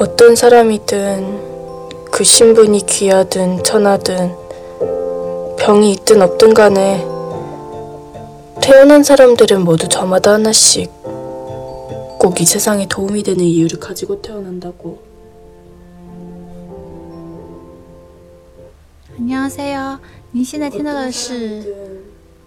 [0.00, 4.34] 어떤 사람이든 그 신분이 귀하든 천하든
[5.58, 7.04] 병이 있든 없든 간에
[8.62, 10.90] 태어난 사람들은 모두 저마다 하나씩
[12.18, 14.98] 꼭 이 세상에 도움이 되는 이유를 가지고 태어난다고.
[19.18, 20.00] 안녕하세요.
[20.32, 21.62] 您现在听到的是《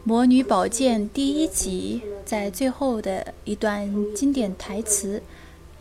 [0.03, 5.21] 魔女宝剑》第一集，在最后的一段经典台词，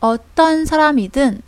[0.00, 1.42] 어떤사람이든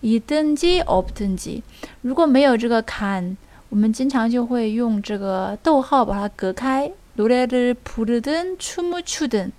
[0.00, 1.62] 以登基，op 登基。
[2.02, 3.36] 如果没有这个坎，
[3.68, 6.92] 我们经常就会用这个逗号把它隔开。
[7.16, 9.50] 노래를부르든춤을추든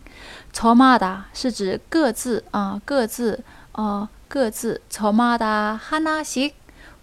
[0.52, 6.54] 저마다是指各自啊，各自啊，各自저마다하나 씩。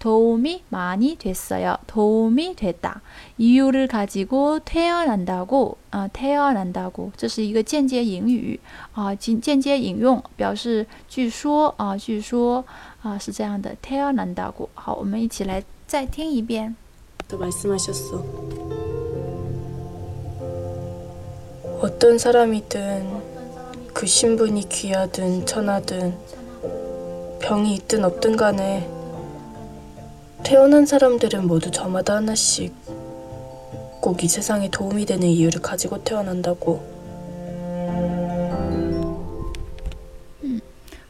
[0.00, 1.76] 도움이많이됐어 요。
[1.86, 3.00] 도움이됐 다。
[3.38, 5.76] 이유를가지고태어난다 고。
[5.90, 7.12] 啊，태어난다 고。
[7.16, 8.58] 这是一个间接引语
[8.94, 12.64] 啊，间间接引用，表示据说啊，据说
[13.02, 13.74] 啊是这样的。
[13.82, 14.68] 태어난다 고。
[14.74, 16.76] 好，我们一起来再听一遍。
[17.28, 18.24] 또말씀하셨어
[21.80, 23.36] 어떤 사람이든
[23.92, 26.14] 그 신분이 귀하든 천하든
[27.40, 28.88] 병이 있든 없든 간에
[30.42, 32.72] 태어난 사람들은 모두 저마다 하나씩
[34.00, 36.80] 꼭 이 세상에 도움이 되는 이유를 가지고 태어난다고.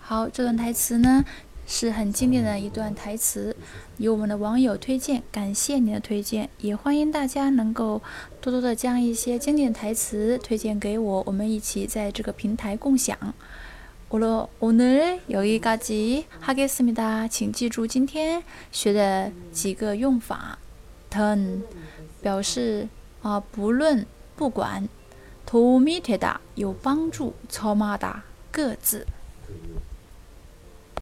[0.00, 1.25] 好，这段台词呢
[1.67, 3.55] 是很经典的一段台词，
[3.99, 8.00] 由我们的网友推荐，感谢您的推荐，也欢迎大家能够
[8.41, 13.35] 多多的将一些经典台词推荐给我，我们一起在这个平台共享。
[14.11, 20.58] 오늘오늘여기까지하겠습니 다， 请记住今天学的几个用法。
[21.11, 21.62] turn
[22.23, 22.88] 表示
[23.23, 24.06] 啊，不论
[24.37, 24.88] 不管。
[25.47, 29.06] 도움이 되다, 有帮助, 저마다, 各自.